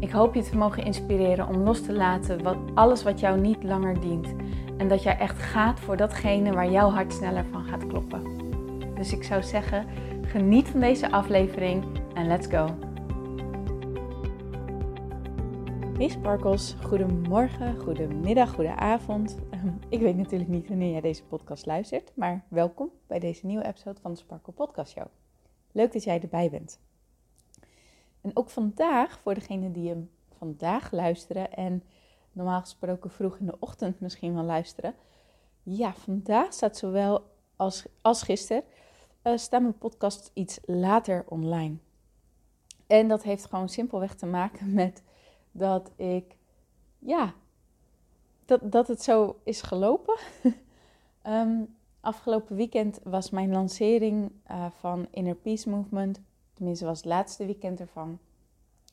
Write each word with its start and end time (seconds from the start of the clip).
Ik 0.00 0.10
hoop 0.10 0.34
je 0.34 0.42
te 0.42 0.56
mogen 0.56 0.84
inspireren 0.84 1.48
om 1.48 1.56
los 1.56 1.82
te 1.82 1.92
laten 1.92 2.42
wat, 2.42 2.56
alles 2.74 3.02
wat 3.02 3.20
jou 3.20 3.40
niet 3.40 3.62
langer 3.62 4.00
dient. 4.00 4.34
En 4.76 4.88
dat 4.88 5.02
jij 5.02 5.18
echt 5.18 5.38
gaat 5.38 5.80
voor 5.80 5.96
datgene 5.96 6.52
waar 6.52 6.70
jouw 6.70 6.90
hart 6.90 7.12
sneller 7.12 7.44
van 7.44 7.64
gaat 7.64 7.86
kloppen. 7.86 8.22
Dus 8.94 9.12
ik 9.12 9.22
zou 9.22 9.42
zeggen, 9.42 9.86
geniet 10.22 10.68
van 10.68 10.80
deze 10.80 11.10
aflevering 11.10 11.84
en 12.14 12.26
let's 12.26 12.46
go. 12.46 12.66
Hey 15.96 16.08
Sparkles, 16.08 16.76
goedemorgen, 16.82 17.80
goedemiddag, 17.80 18.50
goedenavond. 18.50 19.38
Ik 19.88 20.00
weet 20.00 20.16
natuurlijk 20.16 20.50
niet 20.50 20.68
wanneer 20.68 20.90
jij 20.90 21.00
deze 21.00 21.24
podcast 21.24 21.66
luistert, 21.66 22.12
maar 22.14 22.44
welkom 22.48 22.90
bij 23.06 23.18
deze 23.18 23.46
nieuwe 23.46 23.66
episode 23.66 24.00
van 24.00 24.12
de 24.12 24.18
Sparkle 24.18 24.52
Podcast 24.52 24.92
Show. 24.92 25.06
Leuk 25.72 25.92
dat 25.92 26.04
jij 26.04 26.20
erbij 26.20 26.50
bent. 26.50 26.80
En 28.28 28.36
ook 28.36 28.50
vandaag, 28.50 29.18
voor 29.18 29.34
degenen 29.34 29.72
die 29.72 29.88
hem 29.88 30.10
vandaag 30.38 30.92
luisteren 30.92 31.52
en 31.52 31.82
normaal 32.32 32.60
gesproken 32.60 33.10
vroeg 33.10 33.36
in 33.36 33.46
de 33.46 33.56
ochtend 33.58 34.00
misschien 34.00 34.34
wel 34.34 34.44
luisteren. 34.44 34.94
Ja, 35.62 35.94
vandaag 35.94 36.52
staat 36.52 36.76
zowel 36.76 37.30
als, 37.56 37.86
als 38.00 38.22
gisteren, 38.22 38.62
uh, 39.22 39.36
staan 39.36 39.62
mijn 39.62 39.78
podcast 39.78 40.30
iets 40.34 40.58
later 40.64 41.24
online. 41.28 41.76
En 42.86 43.08
dat 43.08 43.22
heeft 43.22 43.46
gewoon 43.46 43.68
simpelweg 43.68 44.14
te 44.14 44.26
maken 44.26 44.72
met 44.72 45.02
dat 45.52 45.90
ik, 45.96 46.36
ja, 46.98 47.34
dat, 48.44 48.72
dat 48.72 48.88
het 48.88 49.02
zo 49.02 49.40
is 49.44 49.62
gelopen. 49.62 50.18
um, 51.26 51.76
afgelopen 52.00 52.56
weekend 52.56 53.00
was 53.02 53.30
mijn 53.30 53.52
lancering 53.52 54.32
uh, 54.50 54.66
van 54.70 55.06
Inner 55.10 55.34
Peace 55.36 55.68
Movement 55.70 56.20
tenminste 56.58 56.84
was 56.84 56.96
het 56.96 57.06
laatste 57.06 57.46
weekend 57.46 57.80
ervan, 57.80 58.18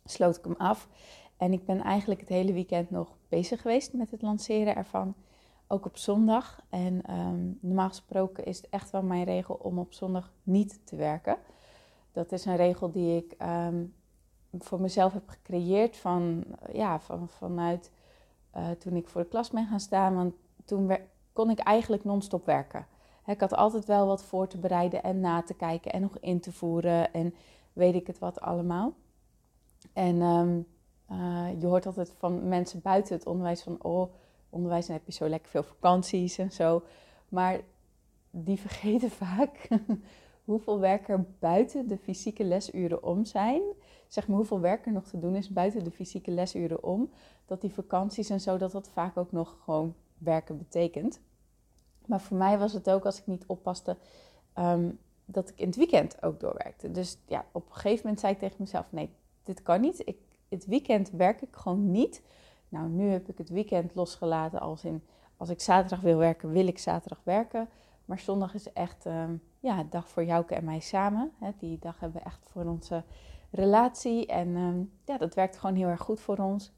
sloot 0.06 0.38
ik 0.38 0.44
hem 0.44 0.56
af. 0.58 0.88
En 1.38 1.54
ik 1.54 1.66
ben 1.66 1.82
eigenlijk 1.82 2.20
het 2.20 2.30
hele 2.30 2.54
weekend 2.54 2.90
nog 2.90 3.18
bezig 3.30 3.62
geweest 3.62 3.94
met 3.94 4.12
het 4.12 4.22
lanceren 4.22 4.76
ervan. 4.76 5.16
Ook 5.68 5.86
op 5.86 5.98
zondag. 5.98 6.62
En 6.70 7.02
ehm, 7.06 7.50
normaal 7.60 7.88
gesproken 7.88 8.46
is 8.46 8.58
het 8.58 8.70
echt 8.70 8.90
wel 8.90 9.04
mijn 9.04 9.24
regel 9.24 9.56
om 9.56 9.80
op 9.80 9.94
zondag 9.94 10.34
niet 10.44 10.80
te 10.84 10.96
werken. 10.96 11.38
Dat 12.12 12.32
is 12.32 12.46
een 12.46 12.56
regel 12.56 12.92
die 12.92 13.18
ik 13.18 13.36
um, 13.42 13.94
voor 14.60 14.82
mezelf 14.82 15.14
heb 15.14 15.30
gecreëerd 15.30 15.98
van, 15.98 16.44
ja, 16.72 17.00
van, 17.00 17.30
vanuit 17.30 17.92
uh, 18.58 18.70
toen 18.70 18.96
ik 18.96 19.08
voor 19.08 19.22
de 19.22 19.28
klas 19.28 19.50
ben 19.50 19.68
gaan 19.68 19.80
staan. 19.80 20.16
Want 20.16 20.34
toen 20.66 20.98
kon 21.34 21.50
ik 21.50 21.60
eigenlijk 21.60 22.04
non-stop 22.04 22.46
werken. 22.46 22.88
Ik 23.26 23.40
had 23.40 23.56
altijd 23.56 23.86
wel 23.86 24.08
wat 24.08 24.24
voor 24.24 24.48
te 24.48 24.58
bereiden 24.58 25.04
en 25.04 25.20
na 25.20 25.42
te 25.42 25.54
kijken 25.54 25.92
en 25.92 26.02
nog 26.02 26.18
in 26.20 26.40
te 26.40 26.52
voeren 26.52 27.14
en 27.14 27.34
weet 27.74 27.96
ik 27.96 28.08
het 28.08 28.20
wat 28.20 28.42
allemaal. 28.42 28.94
En 29.94 30.22
um, 30.22 30.68
uh, 31.12 31.48
je 31.60 31.68
hoort 31.68 31.86
altijd 31.86 32.14
van 32.18 32.48
mensen 32.48 32.82
buiten 32.82 33.16
het 33.16 33.26
onderwijs 33.26 33.62
van, 33.62 33.84
oh, 33.84 34.14
onderwijs, 34.50 34.88
heb 34.88 35.06
je 35.06 35.12
zo 35.12 35.30
lekker 35.30 35.50
veel 35.50 35.64
vakanties 35.64 36.38
en 36.38 36.52
zo. 36.52 36.84
Maar 37.30 37.60
die 38.30 38.60
vergeten 38.68 39.12
vaak 39.12 39.68
hoeveel 40.46 40.80
werk 40.80 41.10
er 41.10 41.26
buiten 41.40 41.88
de 41.88 41.98
fysieke 41.98 42.44
lesuren 42.44 43.04
om 43.04 43.26
zijn. 43.26 43.62
Zeg 44.08 44.28
maar 44.28 44.38
hoeveel 44.38 44.60
werk 44.60 44.86
er 44.86 44.92
nog 44.92 45.08
te 45.08 45.20
doen 45.20 45.36
is 45.36 45.50
buiten 45.50 45.84
de 45.84 45.92
fysieke 45.92 46.32
lesuren 46.32 46.84
om. 46.84 47.10
Dat 47.46 47.62
die 47.62 47.74
vakanties 47.74 48.30
en 48.30 48.42
zo, 48.42 48.58
dat 48.58 48.72
dat 48.72 48.90
vaak 48.90 49.18
ook 49.18 49.32
nog 49.32 49.58
gewoon 49.64 49.96
werken 50.18 50.58
betekent. 50.58 51.20
Maar 52.06 52.22
voor 52.22 52.38
mij 52.38 52.58
was 52.58 52.74
het 52.74 52.90
ook, 52.90 53.06
als 53.06 53.20
ik 53.20 53.28
niet 53.28 53.46
oppaste, 53.48 53.98
um, 54.56 55.00
dat 55.26 55.50
ik 55.50 55.60
in 55.60 55.68
het 55.68 55.76
weekend 55.76 56.24
ook 56.24 56.40
doorwerkte. 56.40 56.92
Dus 56.92 57.18
ja, 57.28 57.46
op 57.52 57.66
een 57.66 57.76
gegeven 57.76 58.02
moment 58.04 58.20
zei 58.20 58.34
ik 58.34 58.40
tegen 58.40 58.56
mezelf: 58.60 58.86
nee, 58.90 59.10
dit 59.46 59.62
kan 59.62 59.82
niet. 59.82 60.08
Ik, 60.08 60.18
het 60.50 60.66
weekend 60.66 61.12
werk 61.12 61.42
ik 61.42 61.56
gewoon 61.56 61.92
niet. 61.92 62.22
Nou, 62.70 62.90
nu 62.90 63.10
heb 63.10 63.30
ik 63.30 63.38
het 63.38 63.50
weekend 63.50 63.96
losgelaten 63.96 64.60
als 64.60 64.84
in 64.84 65.04
als 65.38 65.50
ik 65.50 65.62
zaterdag 65.62 66.02
wil 66.02 66.18
werken, 66.18 66.52
wil 66.52 66.68
ik 66.68 66.78
zaterdag 66.78 67.22
werken. 67.24 67.70
Maar 68.06 68.20
zondag 68.20 68.54
is 68.54 68.74
echt 68.74 69.06
um, 69.06 69.42
ja, 69.60 69.84
dag 69.90 70.10
voor 70.10 70.26
Jouke 70.26 70.56
en 70.56 70.66
mij 70.66 70.80
samen. 70.80 71.32
Die 71.58 71.80
dag 71.80 72.00
hebben 72.00 72.22
we 72.22 72.26
echt 72.28 72.48
voor 72.52 72.66
onze 72.66 73.04
relatie. 73.52 74.26
En 74.26 74.56
um, 74.56 74.92
ja, 75.06 75.18
dat 75.18 75.34
werkt 75.34 75.58
gewoon 75.58 75.76
heel 75.76 75.88
erg 75.88 76.02
goed 76.02 76.20
voor 76.20 76.38
ons. 76.38 76.72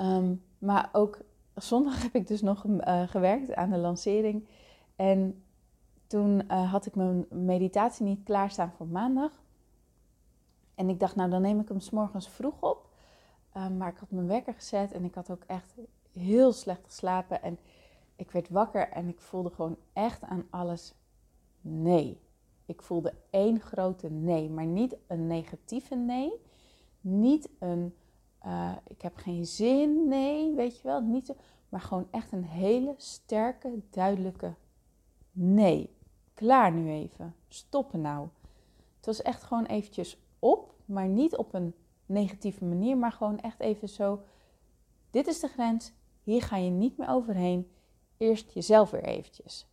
Um, 0.00 0.42
maar 0.58 0.88
ook 0.92 1.20
zondag 1.54 2.02
heb 2.02 2.14
ik 2.14 2.26
dus 2.26 2.42
nog 2.42 2.64
uh, 2.64 3.02
gewerkt 3.08 3.54
aan 3.54 3.70
de 3.70 3.78
lancering. 3.78 4.46
En 4.96 5.42
toen 6.06 6.42
uh, 6.50 6.72
had 6.72 6.86
ik 6.86 6.94
mijn 6.94 7.26
meditatie 7.30 8.04
niet 8.04 8.22
klaarstaan 8.24 8.72
voor 8.76 8.86
maandag. 8.86 9.42
En 10.76 10.88
ik 10.88 11.00
dacht, 11.00 11.16
nou 11.16 11.30
dan 11.30 11.42
neem 11.42 11.60
ik 11.60 11.68
hem 11.68 11.80
s'morgens 11.80 12.28
vroeg 12.28 12.60
op. 12.60 12.88
Uh, 13.56 13.68
maar 13.68 13.88
ik 13.88 13.98
had 13.98 14.10
mijn 14.10 14.26
wekker 14.26 14.54
gezet 14.54 14.92
en 14.92 15.04
ik 15.04 15.14
had 15.14 15.30
ook 15.30 15.44
echt 15.46 15.74
heel 16.12 16.52
slecht 16.52 16.84
geslapen. 16.84 17.42
En 17.42 17.58
ik 18.16 18.30
werd 18.30 18.48
wakker 18.48 18.88
en 18.88 19.08
ik 19.08 19.20
voelde 19.20 19.50
gewoon 19.50 19.76
echt 19.92 20.22
aan 20.22 20.46
alles 20.50 20.94
nee. 21.60 22.20
Ik 22.66 22.82
voelde 22.82 23.14
één 23.30 23.60
grote 23.60 24.10
nee, 24.10 24.50
maar 24.50 24.66
niet 24.66 24.96
een 25.06 25.26
negatieve 25.26 25.94
nee. 25.94 26.32
Niet 27.00 27.48
een 27.58 27.94
uh, 28.46 28.72
ik 28.86 29.02
heb 29.02 29.16
geen 29.16 29.46
zin, 29.46 30.08
nee, 30.08 30.54
weet 30.54 30.80
je 30.80 30.88
wel. 30.88 31.00
Niet 31.00 31.34
maar 31.68 31.80
gewoon 31.80 32.08
echt 32.10 32.32
een 32.32 32.44
hele 32.44 32.94
sterke, 32.96 33.80
duidelijke 33.90 34.54
nee. 35.32 35.94
Klaar 36.34 36.72
nu 36.72 36.90
even. 36.90 37.34
Stoppen 37.48 38.00
nou. 38.00 38.28
Het 38.96 39.06
was 39.06 39.22
echt 39.22 39.42
gewoon 39.42 39.64
eventjes 39.64 40.18
op, 40.38 40.74
maar 40.84 41.08
niet 41.08 41.36
op 41.36 41.54
een 41.54 41.74
negatieve 42.06 42.64
manier, 42.64 42.96
maar 42.96 43.12
gewoon 43.12 43.40
echt 43.40 43.60
even 43.60 43.88
zo. 43.88 44.20
Dit 45.10 45.26
is 45.26 45.40
de 45.40 45.48
grens, 45.48 45.92
hier 46.22 46.42
ga 46.42 46.56
je 46.56 46.70
niet 46.70 46.96
meer 46.96 47.08
overheen. 47.08 47.70
Eerst 48.16 48.52
jezelf 48.52 48.90
weer 48.90 49.04
eventjes. 49.04 49.66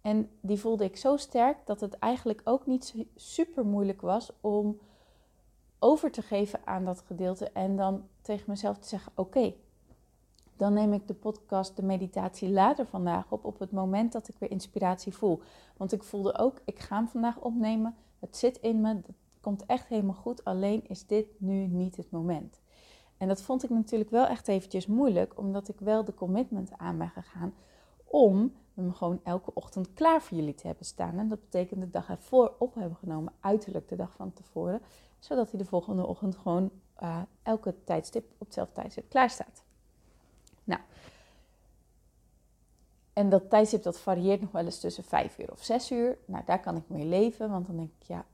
En 0.00 0.30
die 0.40 0.58
voelde 0.58 0.84
ik 0.84 0.96
zo 0.96 1.16
sterk 1.16 1.66
dat 1.66 1.80
het 1.80 1.98
eigenlijk 1.98 2.40
ook 2.44 2.66
niet 2.66 2.94
super 3.14 3.66
moeilijk 3.66 4.00
was 4.00 4.30
om 4.40 4.78
over 5.78 6.10
te 6.10 6.22
geven 6.22 6.60
aan 6.64 6.84
dat 6.84 7.00
gedeelte 7.00 7.50
en 7.50 7.76
dan 7.76 8.08
tegen 8.20 8.44
mezelf 8.46 8.78
te 8.78 8.88
zeggen: 8.88 9.12
Oké, 9.14 9.54
dan 10.56 10.72
neem 10.72 10.92
ik 10.92 11.06
de 11.06 11.14
podcast, 11.14 11.76
de 11.76 11.82
meditatie 11.82 12.48
later 12.48 12.86
vandaag 12.86 13.24
op, 13.28 13.44
op 13.44 13.58
het 13.58 13.72
moment 13.72 14.12
dat 14.12 14.28
ik 14.28 14.34
weer 14.38 14.50
inspiratie 14.50 15.14
voel. 15.14 15.40
Want 15.76 15.92
ik 15.92 16.02
voelde 16.02 16.38
ook, 16.38 16.60
ik 16.64 16.78
ga 16.78 16.96
hem 16.96 17.08
vandaag 17.08 17.38
opnemen. 17.38 17.96
Het 18.18 18.36
zit 18.36 18.56
in 18.56 18.80
me, 18.80 19.00
komt 19.46 19.66
echt 19.66 19.88
helemaal 19.88 20.14
goed. 20.14 20.44
Alleen 20.44 20.88
is 20.88 21.06
dit 21.06 21.26
nu 21.38 21.66
niet 21.66 21.96
het 21.96 22.10
moment. 22.10 22.60
En 23.16 23.28
dat 23.28 23.42
vond 23.42 23.64
ik 23.64 23.70
natuurlijk 23.70 24.10
wel 24.10 24.26
echt 24.26 24.48
eventjes 24.48 24.86
moeilijk, 24.86 25.38
omdat 25.38 25.68
ik 25.68 25.80
wel 25.80 26.04
de 26.04 26.14
commitment 26.14 26.70
aan 26.76 26.98
ben 26.98 27.08
gegaan 27.08 27.54
om 28.04 28.54
hem 28.74 28.92
gewoon 28.92 29.20
elke 29.22 29.54
ochtend 29.54 29.92
klaar 29.94 30.22
voor 30.22 30.36
jullie 30.36 30.54
te 30.54 30.66
hebben 30.66 30.86
staan. 30.86 31.18
En 31.18 31.28
dat 31.28 31.40
betekent 31.40 31.80
de 31.80 31.90
dag 31.90 32.08
ervoor 32.08 32.54
op 32.58 32.74
hebben 32.74 32.96
genomen, 32.96 33.32
uiterlijk 33.40 33.88
de 33.88 33.96
dag 33.96 34.12
van 34.12 34.32
tevoren, 34.32 34.82
zodat 35.18 35.50
hij 35.50 35.60
de 35.60 35.66
volgende 35.66 36.06
ochtend 36.06 36.36
gewoon 36.36 36.70
uh, 37.02 37.22
elke 37.42 37.74
tijdstip 37.84 38.24
op 38.38 38.46
hetzelfde 38.46 38.74
tijdstip 38.74 39.08
klaar 39.08 39.30
staat. 39.30 39.64
Nou, 40.64 40.80
en 43.12 43.28
dat 43.28 43.50
tijdstip 43.50 43.82
dat 43.82 44.00
varieert 44.00 44.40
nog 44.40 44.50
wel 44.50 44.64
eens 44.64 44.80
tussen 44.80 45.04
5 45.04 45.38
uur 45.38 45.52
of 45.52 45.64
6 45.64 45.90
uur. 45.90 46.18
Nou, 46.24 46.44
daar 46.44 46.60
kan 46.60 46.76
ik 46.76 46.88
mee 46.88 47.04
leven, 47.04 47.50
want 47.50 47.66
dan 47.66 47.76
denk 47.76 47.90
ik, 48.00 48.06
ja, 48.06 48.24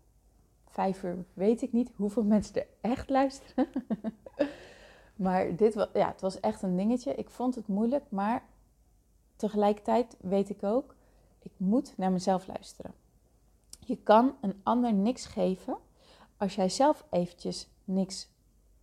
5 0.73 1.03
uur 1.03 1.25
weet 1.33 1.63
ik 1.63 1.73
niet 1.73 1.91
hoeveel 1.97 2.25
mensen 2.35 2.55
er 2.55 2.67
echt 2.81 3.11
luisteren. 3.11 3.69
maar 5.25 5.57
dit 5.57 5.75
was, 5.75 5.89
ja, 5.93 6.09
het 6.09 6.21
was 6.21 6.41
echt 6.41 6.63
een 6.63 6.77
dingetje. 6.77 7.15
Ik 7.15 7.31
vond 7.31 7.55
het 7.55 7.67
moeilijk, 7.67 8.05
maar 8.09 8.45
tegelijkertijd 9.37 10.17
weet 10.21 10.51
ik 10.51 10.63
ook, 10.63 10.95
ik 11.39 11.53
moet 11.57 11.95
naar 11.97 12.13
mezelf 12.13 12.47
luisteren. 12.47 12.95
Je 13.79 13.97
kan 13.97 14.35
een 14.41 14.61
ander 14.63 14.93
niks 14.93 15.27
geven 15.27 15.77
als 16.37 16.55
jij 16.55 16.69
zelf 16.69 17.07
eventjes 17.11 17.69
niks 17.85 18.29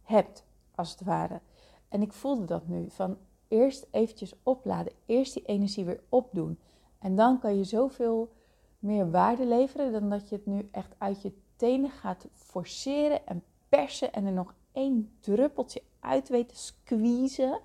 hebt, 0.01 0.43
als 0.75 0.91
het 0.91 1.01
ware. 1.01 1.41
En 1.87 2.01
ik 2.01 2.13
voelde 2.13 2.45
dat 2.45 2.67
nu, 2.67 2.89
van 2.89 3.17
eerst 3.47 3.87
eventjes 3.91 4.33
opladen, 4.43 4.93
eerst 5.05 5.33
die 5.33 5.45
energie 5.45 5.85
weer 5.85 6.03
opdoen. 6.09 6.59
En 6.99 7.15
dan 7.15 7.39
kan 7.39 7.57
je 7.57 7.63
zoveel 7.63 8.33
meer 8.79 9.11
waarde 9.11 9.45
leveren 9.45 9.91
dan 9.91 10.09
dat 10.09 10.29
je 10.29 10.35
het 10.35 10.45
nu 10.45 10.69
echt 10.71 10.95
uit 10.97 11.21
je 11.21 11.33
tenen 11.59 11.89
gaat 11.89 12.27
forceren 12.33 13.27
en 13.27 13.43
persen 13.69 14.13
en 14.13 14.25
er 14.25 14.31
nog 14.31 14.53
één 14.71 15.11
druppeltje 15.19 15.81
uit 15.99 16.29
weet 16.29 16.49
te 16.49 16.57
squeezen. 16.57 17.59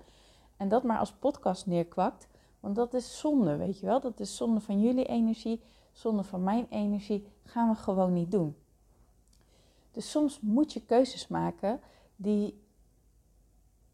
En 0.57 0.69
dat 0.69 0.83
maar 0.83 0.99
als 0.99 1.11
podcast 1.11 1.65
neerkwakt. 1.65 2.27
Want 2.59 2.75
dat 2.75 2.93
is 2.93 3.19
zonde, 3.19 3.55
weet 3.55 3.79
je 3.79 3.85
wel. 3.85 3.99
Dat 3.99 4.19
is 4.19 4.35
zonde 4.35 4.59
van 4.59 4.81
jullie 4.81 5.05
energie, 5.05 5.61
zonde 5.91 6.23
van 6.23 6.43
mijn 6.43 6.67
energie. 6.69 7.27
Gaan 7.43 7.69
we 7.69 7.75
gewoon 7.75 8.13
niet 8.13 8.31
doen. 8.31 8.55
Dus 9.91 10.11
soms 10.11 10.39
moet 10.39 10.73
je 10.73 10.85
keuzes 10.85 11.27
maken 11.27 11.79
die 12.15 12.61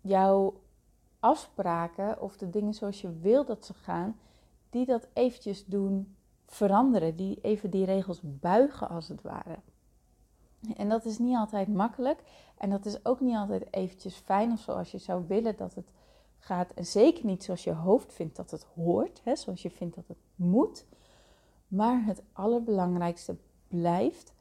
jouw 0.01 0.62
afspraken 1.19 2.21
of 2.21 2.38
de 2.38 2.50
dingen 2.50 2.74
zoals 2.74 3.01
je 3.01 3.19
wil 3.19 3.45
dat 3.45 3.65
ze 3.65 3.74
gaan, 3.74 4.19
die 4.69 4.86
dat 4.86 5.07
eventjes 5.13 5.65
doen 5.65 6.15
veranderen, 6.45 7.15
die 7.15 7.39
even 7.42 7.69
die 7.69 7.86
regels 7.86 8.19
buigen 8.24 8.89
als 8.89 9.07
het 9.07 9.21
ware. 9.21 9.57
En 10.75 10.89
dat 10.89 11.05
is 11.05 11.17
niet 11.17 11.35
altijd 11.35 11.67
makkelijk 11.67 12.23
en 12.57 12.69
dat 12.69 12.85
is 12.85 13.05
ook 13.05 13.19
niet 13.19 13.35
altijd 13.35 13.73
eventjes 13.73 14.15
fijn 14.15 14.51
of 14.51 14.59
zoals 14.59 14.91
je 14.91 14.97
zou 14.97 15.23
willen 15.27 15.57
dat 15.57 15.73
het 15.73 15.91
gaat. 16.39 16.71
En 16.73 16.85
zeker 16.85 17.25
niet 17.25 17.43
zoals 17.43 17.63
je 17.63 17.73
hoofd 17.73 18.13
vindt 18.13 18.35
dat 18.35 18.51
het 18.51 18.63
hoort, 18.75 19.21
hè, 19.23 19.35
zoals 19.35 19.61
je 19.61 19.71
vindt 19.71 19.95
dat 19.95 20.07
het 20.07 20.17
moet. 20.35 20.85
Maar 21.67 22.05
het 22.05 22.21
allerbelangrijkste 22.33 23.35
blijft, 23.67 24.33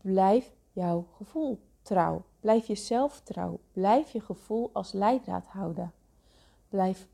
blijf 0.00 0.52
jouw 0.72 1.06
gevoel 1.16 1.60
trouw. 1.82 2.24
Blijf 2.40 2.66
jezelf 2.66 3.20
trouw. 3.20 3.60
Blijf 3.72 4.10
je 4.10 4.20
gevoel 4.20 4.70
als 4.72 4.92
leidraad 4.92 5.46
houden. 5.46 5.92
Blijf 6.68 7.08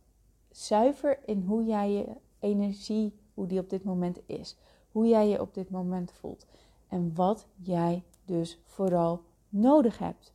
zuiver 0.51 1.19
in 1.25 1.43
hoe 1.43 1.65
jij 1.65 1.91
je 1.91 2.07
energie, 2.39 3.19
hoe 3.35 3.47
die 3.47 3.61
op 3.61 3.71
dit 3.71 3.85
moment 3.85 4.21
is. 4.27 4.57
Hoe 4.93 5.07
jij 5.07 5.29
je 5.29 5.41
op 5.41 5.55
dit 5.55 5.71
moment 5.71 6.13
voelt. 6.13 6.47
En 6.89 7.15
wat 7.15 7.47
jij 7.57 8.03
dus 8.31 8.59
vooral 8.65 9.25
nodig 9.49 9.99
hebt. 9.99 10.33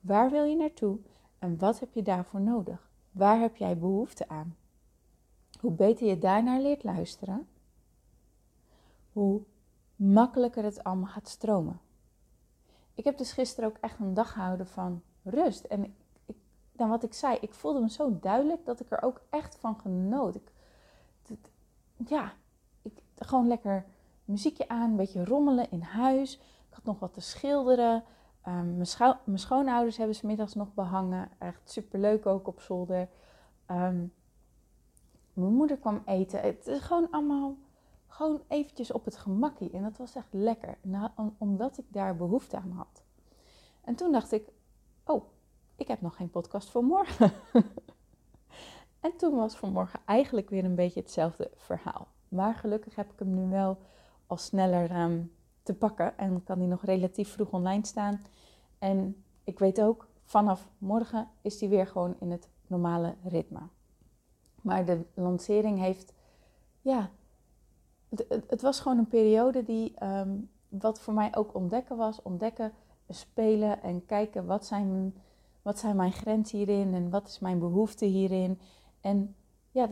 Waar 0.00 0.30
wil 0.30 0.44
je 0.44 0.56
naartoe 0.56 0.98
en 1.38 1.58
wat 1.58 1.80
heb 1.80 1.94
je 1.94 2.02
daarvoor 2.02 2.40
nodig? 2.40 2.90
Waar 3.10 3.40
heb 3.40 3.56
jij 3.56 3.78
behoefte 3.78 4.28
aan? 4.28 4.56
Hoe 5.60 5.72
beter 5.72 6.06
je 6.06 6.18
daarnaar 6.18 6.60
leert 6.60 6.84
luisteren, 6.84 7.48
hoe 9.12 9.42
makkelijker 9.96 10.64
het 10.64 10.84
allemaal 10.84 11.10
gaat 11.10 11.28
stromen. 11.28 11.80
Ik 12.94 13.04
heb 13.04 13.18
dus 13.18 13.32
gisteren 13.32 13.68
ook 13.68 13.76
echt 13.80 13.98
een 13.98 14.14
dag 14.14 14.32
gehouden 14.32 14.66
van 14.66 15.02
rust. 15.22 15.64
En 15.64 15.94
ik, 16.26 16.36
dan 16.72 16.88
wat 16.88 17.02
ik 17.02 17.14
zei, 17.14 17.38
ik 17.40 17.54
voelde 17.54 17.80
me 17.80 17.90
zo 17.90 18.18
duidelijk 18.20 18.64
dat 18.64 18.80
ik 18.80 18.90
er 18.90 19.02
ook 19.02 19.20
echt 19.30 19.56
van 19.56 19.78
genoot. 19.80 20.34
Ik, 20.34 20.50
ja, 22.06 22.32
ik, 22.82 22.92
gewoon 23.16 23.46
lekker 23.46 23.84
muziekje 24.24 24.68
aan, 24.68 24.90
een 24.90 24.96
beetje 24.96 25.24
rommelen 25.24 25.70
in 25.70 25.82
huis. 25.82 26.40
Nog 26.84 26.98
wat 26.98 27.14
te 27.14 27.20
schilderen. 27.20 28.04
Um, 28.48 28.76
mijn, 29.24 29.38
schoonouders 29.38 29.96
hebben 29.96 30.16
ze 30.16 30.26
middags 30.26 30.54
nog 30.54 30.74
behangen. 30.74 31.28
Echt 31.38 31.70
superleuk 31.70 32.26
ook 32.26 32.46
op 32.46 32.60
zolder. 32.60 33.08
Um, 33.70 34.12
mijn 35.32 35.52
moeder 35.52 35.76
kwam 35.78 36.02
eten. 36.04 36.40
Het 36.40 36.66
is 36.66 36.80
gewoon 36.80 37.10
allemaal 37.10 37.56
gewoon 38.06 38.42
eventjes 38.48 38.92
op 38.92 39.04
het 39.04 39.16
gemakkie. 39.16 39.70
En 39.70 39.82
dat 39.82 39.96
was 39.96 40.14
echt 40.14 40.28
lekker. 40.30 40.78
Nou, 40.82 41.10
omdat 41.38 41.78
ik 41.78 41.84
daar 41.88 42.16
behoefte 42.16 42.56
aan 42.56 42.70
had. 42.70 43.02
En 43.80 43.94
toen 43.94 44.12
dacht 44.12 44.32
ik, 44.32 44.48
oh, 45.04 45.24
ik 45.76 45.88
heb 45.88 46.00
nog 46.00 46.16
geen 46.16 46.30
podcast 46.30 46.70
voor 46.70 46.84
morgen. 46.84 47.32
en 49.00 49.16
toen 49.16 49.34
was 49.34 49.56
vanmorgen 49.56 50.00
eigenlijk 50.04 50.50
weer 50.50 50.64
een 50.64 50.74
beetje 50.74 51.00
hetzelfde 51.00 51.50
verhaal. 51.56 52.08
Maar 52.28 52.54
gelukkig 52.54 52.94
heb 52.94 53.12
ik 53.12 53.18
hem 53.18 53.34
nu 53.34 53.48
wel 53.48 53.78
al 54.26 54.36
sneller 54.36 55.02
um, 55.02 55.35
te 55.66 55.74
pakken. 55.74 56.18
En 56.18 56.44
kan 56.44 56.58
die 56.58 56.68
nog 56.68 56.84
relatief 56.84 57.32
vroeg 57.32 57.52
online 57.52 57.86
staan. 57.86 58.20
En 58.78 59.24
ik 59.44 59.58
weet 59.58 59.80
ook, 59.80 60.08
vanaf 60.24 60.68
morgen 60.78 61.28
is 61.42 61.58
die 61.58 61.68
weer 61.68 61.86
gewoon 61.86 62.16
in 62.20 62.30
het 62.30 62.48
normale 62.66 63.14
ritme. 63.24 63.60
Maar 64.62 64.84
de 64.84 65.04
lancering 65.14 65.78
heeft, 65.78 66.12
ja, 66.80 67.10
het, 68.08 68.44
het, 68.48 68.62
was 68.62 68.80
gewoon 68.80 68.98
een 68.98 69.08
periode 69.08 69.62
die, 69.62 69.94
ehm, 69.94 70.36
wat 70.68 71.00
voor 71.00 71.14
mij 71.14 71.36
ook 71.36 71.54
ontdekken 71.54 71.96
was, 71.96 72.22
ontdekken, 72.22 72.72
spelen 73.08 73.82
en 73.82 74.06
kijken 74.06 74.46
wat 74.46 74.66
zijn, 74.66 75.14
wat 75.62 75.78
zijn 75.78 75.96
mijn 75.96 76.12
grenzen 76.12 76.58
hierin 76.58 76.94
en 76.94 77.10
wat 77.10 77.28
is 77.28 77.38
mijn 77.38 77.58
behoefte 77.58 78.04
hierin. 78.04 78.58
En 79.00 79.34
ja, 79.70 79.88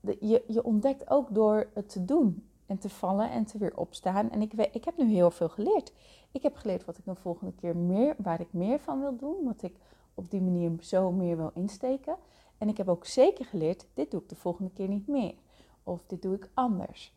je, 0.00 0.44
je 0.48 0.64
ontdekt 0.64 1.10
ook 1.10 1.34
door 1.34 1.70
het 1.74 1.88
te 1.88 2.04
doen 2.04 2.48
en 2.66 2.78
te 2.78 2.88
vallen 2.88 3.30
en 3.30 3.44
te 3.44 3.58
weer 3.58 3.76
opstaan. 3.76 4.30
En 4.30 4.42
ik, 4.42 4.52
ik 4.52 4.84
heb 4.84 4.96
nu 4.96 5.12
heel 5.12 5.30
veel 5.30 5.48
geleerd. 5.48 5.92
Ik 6.32 6.42
heb 6.42 6.56
geleerd 6.56 6.84
wat 6.84 6.98
ik 6.98 7.04
de 7.04 7.14
volgende 7.14 7.52
keer 7.52 7.76
meer, 7.76 8.14
waar 8.18 8.40
ik 8.40 8.52
meer 8.52 8.80
van 8.80 9.00
wil 9.00 9.16
doen, 9.16 9.44
wat 9.44 9.62
ik 9.62 9.76
op 10.14 10.30
die 10.30 10.42
manier 10.42 10.72
zo 10.80 11.12
meer 11.12 11.36
wil 11.36 11.50
insteken. 11.54 12.16
En 12.58 12.68
ik 12.68 12.76
heb 12.76 12.88
ook 12.88 13.06
zeker 13.06 13.44
geleerd, 13.44 13.86
dit 13.94 14.10
doe 14.10 14.20
ik 14.20 14.28
de 14.28 14.36
volgende 14.36 14.70
keer 14.70 14.88
niet 14.88 15.06
meer. 15.06 15.34
Of 15.82 16.04
dit 16.06 16.22
doe 16.22 16.34
ik 16.34 16.50
anders 16.54 17.14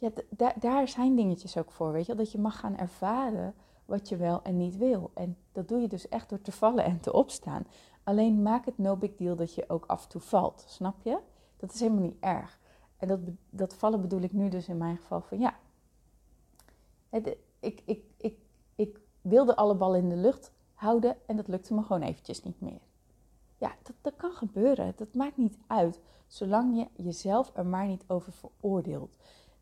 ja, 0.00 0.10
daar 0.58 0.88
zijn 0.88 1.16
dingetjes 1.16 1.56
ook 1.56 1.70
voor, 1.70 1.92
weet 1.92 2.06
je 2.06 2.14
Dat 2.14 2.32
je 2.32 2.38
mag 2.38 2.58
gaan 2.58 2.76
ervaren 2.76 3.54
wat 3.84 4.08
je 4.08 4.16
wel 4.16 4.42
en 4.42 4.56
niet 4.56 4.76
wil. 4.76 5.10
En 5.14 5.36
dat 5.52 5.68
doe 5.68 5.80
je 5.80 5.88
dus 5.88 6.08
echt 6.08 6.28
door 6.28 6.40
te 6.40 6.52
vallen 6.52 6.84
en 6.84 7.00
te 7.00 7.12
opstaan. 7.12 7.66
Alleen 8.04 8.42
maak 8.42 8.64
het 8.64 8.78
no 8.78 8.96
big 8.96 9.16
deal 9.16 9.36
dat 9.36 9.54
je 9.54 9.68
ook 9.68 9.84
af 9.86 10.02
en 10.02 10.08
toe 10.08 10.20
valt, 10.20 10.64
snap 10.68 11.02
je? 11.02 11.18
Dat 11.56 11.72
is 11.72 11.80
helemaal 11.80 12.02
niet 12.02 12.20
erg. 12.20 12.59
En 13.00 13.08
dat, 13.08 13.20
dat 13.50 13.74
vallen 13.74 14.00
bedoel 14.00 14.20
ik 14.20 14.32
nu 14.32 14.48
dus 14.48 14.68
in 14.68 14.76
mijn 14.76 14.96
geval 14.96 15.20
van 15.20 15.38
ja. 15.38 15.58
Ik, 17.10 17.36
ik, 17.60 18.02
ik, 18.16 18.38
ik 18.74 19.00
wilde 19.20 19.56
alle 19.56 19.74
ballen 19.74 20.00
in 20.00 20.08
de 20.08 20.16
lucht 20.16 20.52
houden 20.74 21.16
en 21.26 21.36
dat 21.36 21.48
lukte 21.48 21.74
me 21.74 21.82
gewoon 21.82 22.02
eventjes 22.02 22.42
niet 22.42 22.60
meer. 22.60 22.80
Ja, 23.58 23.74
dat, 23.82 23.94
dat 24.00 24.16
kan 24.16 24.32
gebeuren. 24.32 24.92
Dat 24.96 25.14
maakt 25.14 25.36
niet 25.36 25.58
uit, 25.66 26.00
zolang 26.26 26.76
je 26.76 27.02
jezelf 27.02 27.50
er 27.54 27.66
maar 27.66 27.86
niet 27.86 28.04
over 28.06 28.32
veroordeelt 28.32 29.16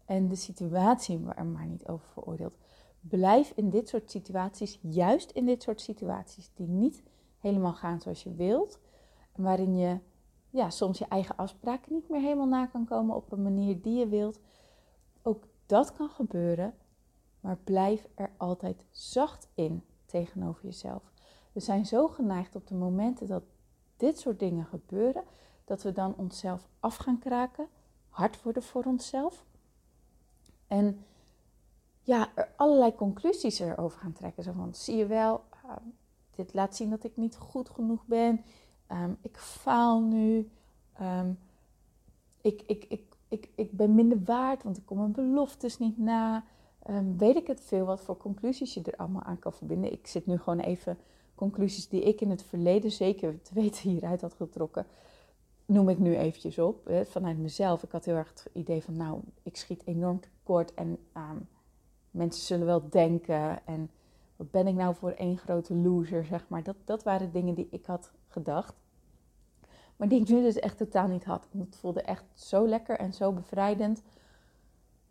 en 0.05 0.29
de 0.29 0.37
situatie 0.37 1.21
er 1.37 1.47
maar 1.47 1.67
niet 1.67 1.89
over 1.89 2.07
veroordeeld. 2.13 2.59
Blijf 3.01 3.53
in 3.55 3.71
dit 3.71 3.89
soort 3.89 4.11
situaties, 4.11 4.79
juist 4.83 5.31
in 5.31 5.47
dit 5.47 5.63
soort 5.63 5.81
situaties 5.81 6.51
die 6.55 6.69
niet 6.69 7.03
helemaal 7.39 7.75
gaan 7.75 8.01
zoals 8.01 8.23
je 8.23 8.35
wilt, 8.35 8.79
waarin 9.37 9.77
je 9.77 9.99
ja, 10.51 10.71
soms 10.71 10.99
je 10.99 11.07
eigen 11.09 11.37
afspraken 11.37 11.93
niet 11.93 12.09
meer 12.09 12.21
helemaal 12.21 12.47
na 12.47 12.67
kan 12.67 12.85
komen 12.85 13.17
op 13.17 13.33
een 13.33 13.43
manier 13.43 13.83
die 13.83 13.99
je 13.99 14.09
wilt. 14.09 14.41
Ook 15.23 15.45
dat 15.67 15.93
kan 15.93 16.09
gebeuren, 16.09 16.75
maar 17.41 17.57
blijf 17.65 18.09
er 18.15 18.31
altijd 18.37 18.85
zacht 18.91 19.49
in 19.55 19.85
tegenover 20.07 20.65
jezelf. 20.65 21.03
We 21.53 21.61
zijn 21.61 21.87
zo 21.87 22.09
geneigd 22.09 22.55
op 22.55 22.67
de 22.67 22.75
momenten 22.75 23.27
dat 23.27 23.43
dit 23.97 24.19
soort 24.19 24.39
dingen 24.39 24.65
gebeuren, 24.65 25.25
dat 25.65 25.83
we 25.83 25.93
dan 25.93 26.15
onszelf 26.17 26.69
af 26.81 26.97
gaan 26.97 27.19
kraken, 27.19 27.69
hard 28.09 28.43
worden 28.43 28.63
voor 28.63 28.85
onszelf. 28.85 29.45
En 30.67 31.05
ja, 32.03 32.29
er 32.35 32.53
allerlei 32.57 32.95
conclusies 32.95 33.59
erover 33.59 33.99
gaan 34.01 34.13
trekken. 34.13 34.43
Zo 34.43 34.53
van, 34.53 34.75
zie 34.75 34.97
je 34.97 35.07
wel, 35.07 35.43
ehm, 35.51 35.85
dit 36.31 36.55
laat 36.55 36.77
zien 36.77 36.91
dat 36.91 37.05
ik 37.05 37.17
niet 37.17 37.37
goed 37.37 37.71
genoeg 37.71 38.07
ben. 38.07 38.45
Ehm, 38.89 39.11
ik 39.21 39.37
faal 39.37 40.01
nu. 40.01 40.49
Ehm, 40.93 41.31
ik, 42.41 42.63
ik, 42.67 42.85
ik, 42.89 43.03
ik, 43.29 43.49
ik 43.55 43.73
ben 43.73 43.95
minder 43.95 44.25
waard, 44.25 44.63
want 44.63 44.77
ik 44.77 44.87
kom 44.87 44.99
mijn 44.99 45.13
beloftes 45.13 45.79
niet 45.79 45.99
na. 45.99 46.45
weet 47.17 47.37
ik 47.37 47.47
het 47.47 47.61
veel 47.61 47.85
wat 47.85 48.01
voor 48.01 48.17
conclusies 48.17 48.75
je 48.75 48.83
er 48.83 48.97
allemaal 48.97 49.23
aan 49.23 49.39
kan 49.39 49.53
verbinden. 49.53 49.93
Ik 49.93 50.07
zit 50.07 50.27
nu 50.27 50.39
gewoon 50.39 50.61
even 50.61 50.99
conclusies 51.35 51.89
die 51.89 52.03
ik 52.03 52.21
in 52.21 52.31
het 52.31 52.43
verleden 52.43 52.91
zeker 52.91 53.43
te 53.43 53.55
weten 53.55 53.91
hieruit 53.91 54.21
had 54.21 54.35
getrokken 54.35 54.87
noem 55.69 55.89
ik 55.89 55.99
nu 55.99 56.17
eventjes 56.17 56.59
op, 56.59 56.87
hè, 56.87 57.05
vanuit 57.05 57.39
mezelf. 57.39 57.83
Ik 57.83 57.93
had 57.93 58.05
heel 58.05 58.15
erg 58.15 58.29
het 58.29 58.49
idee 58.53 58.83
van, 58.83 58.97
nou, 58.97 59.21
ik 59.43 59.57
schiet 59.57 59.83
enorm 59.85 60.21
tekort 60.21 60.75
en 60.75 60.99
mensen 62.11 62.43
zullen 62.43 62.67
wel 62.67 62.89
denken 62.91 63.67
en 63.67 63.91
wat 64.37 64.51
ben 64.51 64.67
ik 64.67 64.75
nou 64.75 64.95
voor 64.95 65.11
één 65.11 65.39
grote 65.39 65.75
loser, 65.75 66.25
zeg 66.25 66.49
maar. 66.49 66.63
Dat, 66.63 66.77
dat 66.85 67.03
waren 67.03 67.33
dingen 67.33 67.55
die 67.55 67.69
ik 67.71 67.87
had 67.87 68.11
gedacht. 68.39 68.75
Maar 69.97 70.09
die 70.09 70.21
ik 70.21 70.29
nu 70.29 70.43
dus 70.43 70.59
echt 70.59 70.77
totaal 70.77 71.09
niet 71.09 71.25
had. 71.25 71.49
het 71.59 71.77
voelde 71.77 72.03
echt 72.03 72.25
zo 72.35 72.69
lekker 72.69 72.99
en 72.99 73.13
zo 73.13 73.33
bevrijdend. 73.33 74.03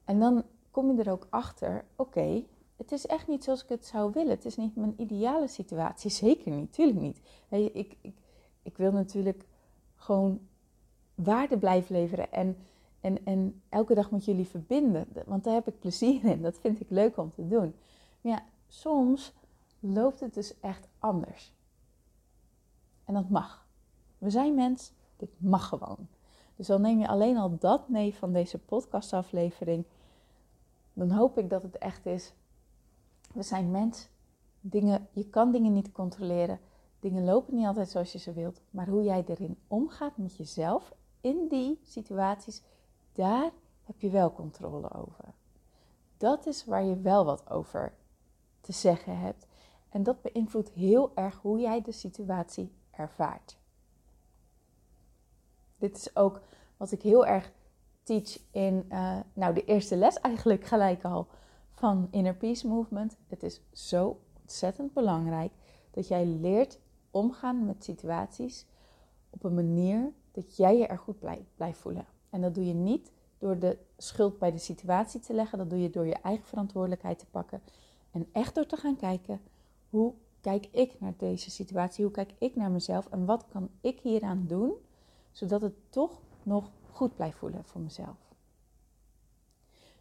En 0.06 0.20
dan 0.20 0.44
kom 0.72 0.96
je 0.96 1.04
er 1.04 1.12
ook 1.12 1.28
achter, 1.30 1.86
oké, 1.96 2.44
het 2.76 2.92
is 2.92 3.06
echt 3.06 3.28
niet 3.28 3.44
zoals 3.44 3.64
ik 3.64 3.70
het 3.70 3.86
zou 3.86 4.12
willen. 4.14 4.30
Het 4.30 4.46
is 4.46 4.56
niet 4.56 4.76
mijn 4.76 4.94
ideale 4.98 5.48
situatie. 5.48 6.10
Zeker 6.26 6.52
niet, 6.52 6.74
tuurlijk 6.74 7.00
niet. 7.00 7.22
ik, 7.50 7.96
ik, 8.02 8.14
ik 8.62 8.78
wil 8.78 8.92
natuurlijk 8.92 9.46
gewoon 9.96 10.40
waarde 11.16 11.58
blijven 11.58 11.96
leveren 11.96 12.32
en, 12.32 12.58
en, 13.02 13.26
en 13.26 13.62
elke 13.70 13.94
dag 13.94 14.12
met 14.12 14.26
jullie 14.26 14.48
verbinden. 14.48 15.08
Want 15.26 15.44
daar 15.44 15.54
heb 15.54 15.68
ik 15.68 15.80
plezier 15.80 16.26
in. 16.26 16.42
Dat 16.42 16.60
vind 16.60 16.82
ik 16.82 16.90
leuk 16.90 17.18
om 17.18 17.32
te 17.32 17.48
doen. 17.48 17.74
Maar 18.22 18.32
ja, 18.32 18.44
soms 18.68 19.34
loopt 19.80 20.20
het 20.20 20.34
dus 20.34 20.60
echt 20.60 20.88
anders. 21.00 21.52
En 23.08 23.14
dat 23.14 23.30
mag. 23.30 23.66
We 24.18 24.30
zijn 24.30 24.56
mens, 24.56 24.92
dit 25.16 25.30
mag 25.38 25.68
gewoon. 25.68 26.08
Dus 26.56 26.68
dan 26.68 26.82
neem 26.82 27.00
je 27.00 27.08
alleen 27.08 27.38
al 27.38 27.58
dat 27.58 27.90
mee 27.90 28.16
van 28.16 28.34
deze 28.34 28.60
podcastaflevering. 28.60 29.86
Dan 30.94 31.12
hoop 31.12 31.38
ik 31.38 31.50
dat 31.50 31.64
het 31.64 31.78
echt 31.78 32.06
is. 32.06 32.34
We 33.34 33.42
zijn 33.44 33.72
mens. 33.72 34.10
Dingen, 34.62 35.08
je 35.12 35.30
kan 35.30 35.52
dingen 35.52 35.74
niet 35.74 35.92
controleren. 35.92 36.60
Dingen 37.00 37.24
lopen 37.24 37.56
niet 37.56 37.66
altijd 37.66 37.90
zoals 37.90 38.12
je 38.12 38.18
ze 38.18 38.34
wilt, 38.34 38.62
maar 38.70 38.88
hoe 38.88 39.04
jij 39.04 39.24
erin 39.28 39.58
omgaat 39.68 40.18
met 40.18 40.36
jezelf 40.36 40.94
in 41.22 41.48
die 41.48 41.80
situaties, 41.84 42.62
daar 43.12 43.52
heb 43.84 44.02
je 44.02 44.10
wel 44.10 44.34
controle 44.34 44.94
over. 44.94 45.34
Dat 46.18 46.46
is 46.46 46.66
waar 46.66 46.84
je 46.84 47.02
wel 47.02 47.26
wat 47.26 47.50
over 47.50 47.94
te 48.62 48.72
zeggen 48.72 49.20
hebt. 49.20 49.48
En 49.90 50.04
dat 50.04 50.22
beïnvloedt 50.22 50.70
heel 50.70 51.12
erg 51.16 51.40
hoe 51.42 51.60
jij 51.60 51.82
de 51.82 51.92
situatie 51.92 52.72
ervaart. 52.98 53.58
Dit 55.78 55.98
is 55.98 56.16
ook 56.16 56.42
wat 56.78 56.92
ik 56.92 57.02
heel 57.02 57.26
erg 57.26 57.52
teach 58.04 58.40
in 58.52 58.86
uh, 58.90 59.20
nou, 59.34 59.54
de 59.54 59.66
eerste 59.66 59.96
les 59.96 60.20
eigenlijk 60.30 60.66
gelijk 60.66 61.04
al 61.04 61.28
van 61.72 62.08
Inner 62.12 62.36
Peace 62.36 62.68
Movement. 62.68 63.18
Het 63.28 63.44
is 63.44 63.62
zo 63.72 64.20
ontzettend 64.42 64.94
belangrijk 64.94 65.52
dat 65.92 66.08
jij 66.08 66.26
leert 66.26 66.80
omgaan 67.12 67.66
met 67.66 67.84
situaties 67.84 68.66
op 69.30 69.44
een 69.44 69.54
manier 69.54 70.14
dat 70.32 70.58
jij 70.58 70.78
je 70.78 70.88
er 70.88 70.98
goed 70.98 71.20
blijft 71.56 71.80
voelen. 71.80 72.06
En 72.30 72.42
dat 72.42 72.56
doe 72.56 72.68
je 72.68 72.74
niet 72.74 73.12
door 73.38 73.60
de 73.60 73.78
schuld 73.98 74.40
bij 74.40 74.52
de 74.52 74.58
situatie 74.58 75.20
te 75.20 75.34
leggen. 75.34 75.58
Dat 75.58 75.70
doe 75.70 75.82
je 75.82 75.90
door 75.90 76.06
je 76.06 76.18
eigen 76.22 76.46
verantwoordelijkheid 76.46 77.20
te 77.20 77.26
pakken. 77.26 77.62
En 78.12 78.28
echt 78.32 78.56
door 78.56 78.66
te 78.66 78.78
gaan 78.78 78.96
kijken, 78.96 79.42
hoe 79.90 80.14
kijk 80.48 80.68
ik 80.72 81.00
naar 81.00 81.14
deze 81.18 81.52
situatie? 81.52 82.04
Hoe 82.04 82.14
kijk 82.14 82.34
ik 82.38 82.56
naar 82.56 82.72
mezelf? 82.72 83.08
En 83.08 83.26
wat 83.26 83.48
kan 83.48 83.70
ik 83.82 84.00
hieraan 84.00 84.46
doen, 84.48 84.74
zodat 85.32 85.62
het 85.62 85.92
toch 85.92 86.22
nog 86.44 86.72
goed 86.92 87.16
blijft 87.16 87.38
voelen 87.38 87.66
voor 87.66 87.82
mezelf? 87.82 88.18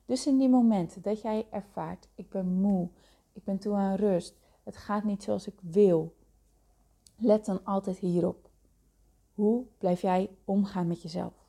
Dus 0.05 0.27
in 0.27 0.39
die 0.39 0.49
momenten 0.49 1.03
dat 1.03 1.21
jij 1.21 1.47
ervaart, 1.51 2.09
ik 2.15 2.31
ben 2.31 2.47
moe, 2.47 2.89
ik 3.33 3.45
ben 3.45 3.59
toe 3.59 3.75
aan 3.75 3.95
rust, 3.95 4.37
het 4.63 4.77
gaat 4.77 5.05
niet 5.05 5.23
zoals 5.23 5.47
ik 5.47 5.59
wil, 5.61 6.17
let 7.17 7.45
dan 7.45 7.65
altijd 7.65 7.99
hierop. 7.99 8.51
Hoe 9.35 9.65
blijf 9.79 10.01
jij 10.01 10.31
omgaan 10.45 10.87
met 10.87 11.03
jezelf? 11.03 11.47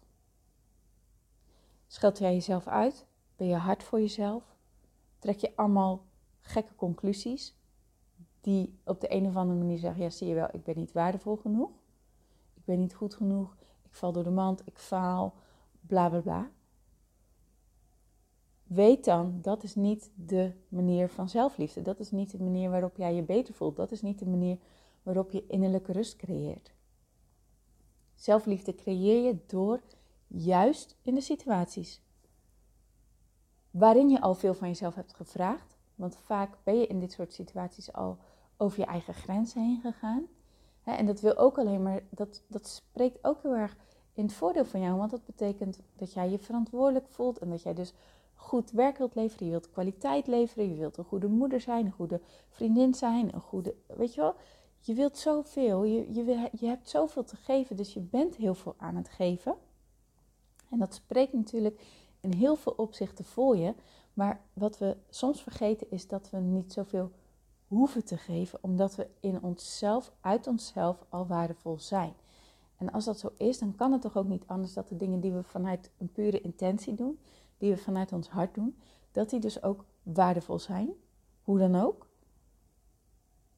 Scheld 1.88 2.18
jij 2.18 2.34
jezelf 2.34 2.68
uit? 2.68 3.06
Ben 3.36 3.48
je 3.48 3.56
hard 3.56 3.84
voor 3.84 4.00
jezelf? 4.00 4.56
Trek 5.20 5.38
je 5.40 5.56
allemaal 5.56 6.06
gekke 6.40 6.76
conclusies 6.76 7.56
die 8.48 8.80
op 8.84 9.02
de 9.02 9.14
een 9.14 9.26
of 9.26 9.36
andere 9.36 9.60
manier 9.60 9.78
zeggen: 9.78 10.04
Ja, 10.04 10.10
zie 10.10 10.28
je 10.28 10.34
wel, 10.34 10.50
ik 10.52 10.64
ben 10.64 10.78
niet 10.78 10.92
waardevol 10.92 11.36
genoeg. 11.36 11.70
Ik 12.54 12.66
ben 12.66 12.80
niet 12.80 12.96
goed 12.96 13.14
genoeg. 13.14 13.56
Ik 13.84 13.94
val 13.94 14.12
door 14.12 14.24
de 14.24 14.30
mand. 14.30 14.62
Ik 14.66 14.78
faal. 14.78 15.34
Bla 15.82 16.10
bla 16.10 16.20
bla. 16.20 16.50
Weet 18.64 19.06
dan, 19.06 19.40
dat 19.42 19.64
is 19.64 19.76
niet 19.76 20.12
de 20.16 20.52
manier 20.68 21.10
van 21.10 21.30
zelfliefde. 21.30 21.82
Dat 21.82 22.00
is 22.00 22.12
niet 22.12 22.32
de 22.32 22.44
manier 22.44 22.70
waarop 22.70 22.98
jij 22.98 23.16
je 23.16 23.24
beter 23.24 23.54
voelt. 23.54 23.76
Dat 23.76 23.92
is 23.92 24.02
niet 24.02 24.20
de 24.20 24.28
manier 24.28 24.58
waarop 25.04 25.32
je 25.32 25.48
innerlijke 25.48 25.92
rust 25.92 26.16
creëert. 26.16 26.74
Zelfliefde 28.16 28.76
creëer 28.76 29.26
je 29.26 29.38
door 29.46 29.82
juist 30.28 30.98
in 31.02 31.16
de 31.16 31.22
situaties 31.22 32.02
waarin 33.72 34.10
je 34.10 34.22
al 34.22 34.34
veel 34.34 34.54
van 34.54 34.68
jezelf 34.68 34.96
hebt 34.96 35.14
gevraagd. 35.14 35.78
Want 35.96 36.18
vaak 36.18 36.58
ben 36.64 36.80
je 36.80 36.88
in 36.88 37.00
dit 37.00 37.12
soort 37.12 37.34
situaties 37.34 37.94
al 37.94 38.18
over 38.58 38.80
je 38.80 38.86
eigen 38.86 39.14
grenzen 39.14 39.62
heen 39.62 39.80
gegaan. 39.82 40.28
En 40.84 41.06
dat 41.06 41.22
wil 41.22 41.38
ook 41.38 41.58
alleen 41.58 41.84
maar, 41.84 42.02
dat, 42.10 42.42
dat 42.48 42.68
spreekt 42.68 43.18
ook 43.22 43.42
heel 43.42 43.56
erg 43.56 43.76
in 44.14 44.24
het 44.24 44.34
voordeel 44.34 44.66
van 44.66 44.82
jou. 44.82 44.98
Want 44.98 45.12
dat 45.12 45.26
betekent 45.26 45.80
dat 45.96 46.14
jij 46.14 46.30
je 46.30 46.40
verantwoordelijk 46.40 47.08
voelt 47.08 47.40
en 47.40 47.50
dat 47.50 47.62
jij 47.62 47.74
dus 47.74 47.94
goed 48.36 48.72
werk 48.72 48.98
wilt 48.98 49.16
leveren. 49.16 49.46
Je 49.46 49.52
wilt 49.52 49.72
kwaliteit 49.72 50.28
leveren. 50.28 50.70
Je 50.70 50.76
wilt 50.76 50.98
een 50.98 51.04
goede 51.04 51.28
moeder 51.28 51.62
zijn, 51.62 51.86
een 51.86 51.92
goede 51.92 52.22
vriendin 52.50 52.94
zijn, 52.94 53.34
een 53.34 53.42
goede, 53.42 53.76
weet 53.88 54.14
je 54.14 54.22
wel. 54.22 54.36
Je 54.80 54.94
wilt 54.94 55.18
zoveel, 55.18 55.84
je, 55.84 56.14
je, 56.14 56.50
je 56.60 56.66
hebt 56.66 56.90
zoveel 56.90 57.24
te 57.24 57.36
geven, 57.36 57.76
dus 57.76 57.94
je 57.94 58.00
bent 58.00 58.36
heel 58.36 58.54
veel 58.54 58.76
aan 58.78 58.96
het 58.96 59.10
geven. 59.10 59.56
En 60.70 60.80
dat 60.80 60.94
spreekt 60.94 61.34
natuurlijk 61.34 61.82
in 62.22 62.34
heel 62.34 62.56
veel 62.56 62.74
opzichten 62.78 63.26
voor 63.26 63.58
je. 63.58 63.74
Maar 64.14 64.42
wat 64.54 64.78
we 64.78 64.98
soms 65.10 65.44
vergeten 65.44 65.92
is 65.92 66.08
dat 66.08 66.30
we 66.30 66.38
niet 66.38 66.74
zoveel 66.74 67.12
hoeven 67.68 68.06
te 68.06 68.18
geven, 68.18 68.60
omdat 68.62 68.96
we 68.96 69.08
in 69.20 69.44
onszelf, 69.44 70.12
uit 70.22 70.48
onszelf 70.48 71.06
al 71.10 71.28
waardevol 71.28 71.80
zijn. 71.80 72.14
En 72.78 72.92
als 72.92 73.06
dat 73.06 73.20
zo 73.20 73.32
is, 73.38 73.60
dan 73.60 73.76
kan 73.76 73.92
het 73.92 74.02
toch 74.02 74.18
ook 74.18 74.28
niet 74.28 74.48
anders 74.48 74.74
dat 74.74 74.88
de 74.88 74.98
dingen 74.98 75.20
die 75.20 75.32
we 75.32 75.44
vanuit 75.44 75.92
een 75.98 76.12
pure 76.12 76.42
intentie 76.42 76.96
doen, 76.96 77.20
die 77.58 77.72
we 77.72 77.78
vanuit 77.78 78.14
ons 78.14 78.30
hart 78.30 78.56
doen, 78.56 78.78
dat 79.12 79.30
die 79.30 79.40
dus 79.40 79.64
ook 79.64 79.86
waardevol 80.04 80.60
zijn. 80.60 80.90
Hoe 81.44 81.58
dan 81.58 81.76
ook. 81.76 82.08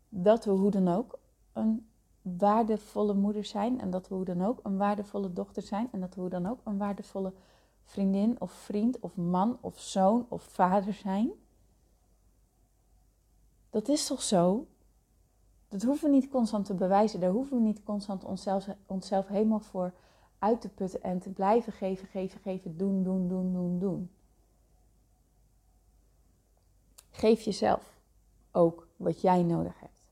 Dat 0.10 0.46
we 0.46 0.52
hoe 0.52 0.72
dan 0.72 0.88
ook 0.88 1.20
een 1.54 1.88
waardevolle 2.22 3.14
moeder 3.14 3.46
zijn 3.46 3.80
en 3.80 3.90
dat 3.90 4.08
we 4.08 4.16
hoe 4.16 4.26
dan 4.26 4.46
ook 4.46 4.60
een 4.64 4.78
waardevolle 4.78 5.34
dochter 5.34 5.62
zijn 5.62 5.90
en 5.92 6.00
dat 6.00 6.16
we 6.16 6.22
hoe 6.22 6.30
dan 6.30 6.46
ook 6.46 6.60
een 6.64 6.78
waardevolle 6.78 7.34
vriendin 7.84 8.42
of 8.42 8.52
vriend 8.52 9.00
of 9.00 9.16
man 9.16 9.58
of 9.62 9.80
zoon 9.80 10.26
of 10.30 10.44
vader 10.44 10.94
zijn. 10.94 11.32
Dat 13.70 13.88
is 13.88 14.08
toch 14.08 14.22
zo? 14.22 14.68
Dat 15.68 15.82
hoeven 15.82 16.10
we 16.10 16.16
niet 16.16 16.30
constant 16.30 16.66
te 16.66 16.74
bewijzen. 16.74 17.20
Daar 17.20 17.32
hoeven 17.32 17.58
we 17.58 17.64
niet 17.64 17.84
constant 17.84 18.24
onszelf, 18.24 18.68
onszelf 18.86 19.28
helemaal 19.28 19.60
voor 19.60 19.94
uit 20.40 20.62
te 20.62 20.70
putten 20.70 21.04
en 21.04 21.20
te 21.20 21.30
blijven 21.30 21.74
geven, 21.74 22.08
geven, 22.08 22.40
geven, 22.40 22.78
doen, 22.78 23.04
doen, 23.04 23.28
doen, 23.28 23.54
doen, 23.54 23.80
doen. 23.80 24.12
Geef 27.10 27.42
jezelf 27.42 27.98
ook 28.52 28.88
wat 28.96 29.22
jij 29.22 29.44
nodig 29.44 29.80
hebt. 29.80 30.04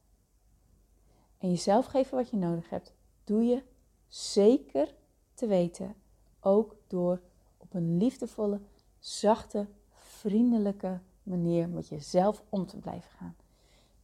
En 1.37 1.49
jezelf 1.49 1.85
geven 1.85 2.17
wat 2.17 2.29
je 2.29 2.37
nodig 2.37 2.69
hebt, 2.69 2.93
doe 3.23 3.43
je 3.43 3.63
zeker 4.07 4.93
te 5.33 5.47
weten 5.47 5.95
ook 6.39 6.75
door 6.87 7.21
op 7.57 7.73
een 7.73 7.97
liefdevolle, 7.97 8.59
zachte, 8.99 9.67
vriendelijke 9.91 10.99
manier 11.23 11.69
met 11.69 11.87
jezelf 11.87 12.43
om 12.49 12.65
te 12.65 12.77
blijven 12.77 13.11
gaan. 13.11 13.35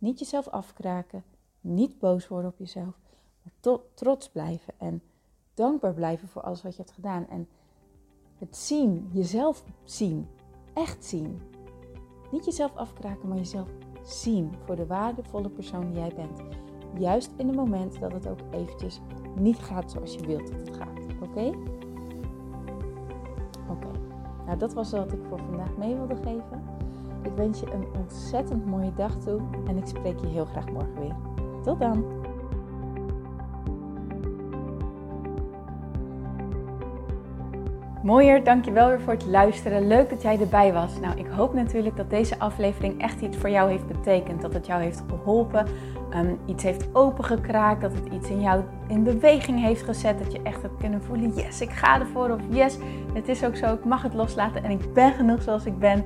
Niet 0.04 0.20
jezelf 0.20 0.48
afkraken, 0.48 1.24
niet 1.62 2.00
boos 2.00 2.28
worden 2.28 2.50
op 2.50 2.58
jezelf, 2.58 3.00
maar 3.42 3.80
trots 3.94 4.30
blijven 4.30 4.74
en 4.78 5.02
dankbaar 5.54 5.94
blijven 5.94 6.28
voor 6.28 6.42
alles 6.42 6.62
wat 6.62 6.76
je 6.76 6.82
hebt 6.82 6.94
gedaan. 6.94 7.28
En 7.30 7.48
het 8.38 8.58
zien, 8.58 9.10
jezelf 9.14 9.64
zien, 9.84 10.28
echt 10.74 11.06
zien. 11.06 11.42
Niet 12.32 12.46
jezelf 12.46 12.76
afkraken, 12.76 13.28
maar 13.28 13.38
jezelf 13.38 13.70
zien 14.04 14.52
voor 14.66 14.76
de 14.76 14.86
waardevolle 14.86 15.50
persoon 15.50 15.88
die 15.88 16.00
jij 16.00 16.14
bent. 16.16 16.42
Juist 16.98 17.32
in 17.38 17.48
het 17.48 17.56
moment 17.56 18.00
dat 18.00 18.12
het 18.12 18.28
ook 18.28 18.40
eventjes 18.52 19.00
niet 19.36 19.58
gaat 19.58 19.92
zoals 19.92 20.14
je 20.14 20.26
wilt 20.26 20.52
dat 20.52 20.60
het 20.60 20.76
gaat. 20.76 21.00
Oké? 21.22 21.52
Oké. 23.70 23.92
Nou, 24.46 24.58
dat 24.58 24.74
was 24.74 24.92
wat 24.92 25.14
ik 25.14 25.24
voor 25.30 25.40
vandaag 25.40 25.78
mee 25.78 25.96
wilde 25.96 26.16
geven. 26.16 26.73
Ik 27.34 27.40
wens 27.40 27.60
je 27.60 27.74
een 27.74 27.88
ontzettend 27.98 28.66
mooie 28.66 28.92
dag 28.96 29.18
toe 29.18 29.42
en 29.68 29.78
ik 29.78 29.88
spreek 29.88 30.20
je 30.20 30.28
heel 30.28 30.46
graag 30.46 30.70
morgen 30.70 31.00
weer. 31.00 31.16
Tot 31.64 31.80
dan! 31.80 32.06
Mooier, 38.04 38.44
dankjewel 38.44 38.88
weer 38.88 39.02
voor 39.02 39.14
het 39.14 39.26
luisteren. 39.26 39.88
Leuk 39.88 40.10
dat 40.10 40.22
jij 40.22 40.40
erbij 40.40 40.74
was. 40.74 41.00
Nou, 41.00 41.18
ik 41.18 41.28
hoop 41.28 41.54
natuurlijk 41.54 41.98
dat 41.98 42.10
deze 42.10 42.40
aflevering 42.40 43.02
echt 43.02 43.22
iets 43.22 43.38
voor 43.38 43.50
jou 43.50 43.70
heeft 43.70 43.88
betekend. 43.88 44.42
Dat 44.42 44.54
het 44.54 44.66
jou 44.66 44.82
heeft 44.82 45.04
geholpen, 45.10 45.68
um, 46.16 46.38
iets 46.46 46.64
heeft 46.64 46.88
opengekraakt, 46.92 47.82
dat 47.82 47.94
het 47.94 48.14
iets 48.14 48.30
in 48.30 48.42
jou 48.42 48.64
in 48.88 49.04
beweging 49.04 49.62
heeft 49.62 49.84
gezet. 49.84 50.20
Dat 50.20 50.32
je 50.32 50.42
echt 50.42 50.62
hebt 50.62 50.78
kunnen 50.78 51.04
voelen, 51.04 51.34
yes, 51.34 51.62
ik 51.62 51.72
ga 51.72 52.00
ervoor. 52.00 52.30
Of 52.30 52.42
yes, 52.50 52.78
het 53.14 53.28
is 53.28 53.46
ook 53.46 53.56
zo, 53.56 53.74
ik 53.74 53.86
mag 53.86 54.02
het 54.02 54.14
loslaten 54.14 54.64
en 54.64 54.72
ik 54.72 54.94
ben 54.94 55.14
genoeg 55.14 55.42
zoals 55.42 55.66
ik 55.66 55.80
ben. 55.80 56.06